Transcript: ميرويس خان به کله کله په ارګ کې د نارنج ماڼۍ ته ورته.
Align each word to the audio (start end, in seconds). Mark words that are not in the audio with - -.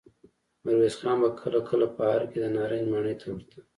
ميرويس 0.63 0.95
خان 1.01 1.17
به 1.21 1.29
کله 1.41 1.59
کله 1.69 1.85
په 1.95 2.01
ارګ 2.13 2.27
کې 2.31 2.39
د 2.41 2.45
نارنج 2.55 2.85
ماڼۍ 2.91 3.15
ته 3.21 3.25
ورته. 3.31 3.59